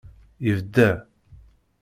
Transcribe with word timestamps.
Yebda. 0.45 0.89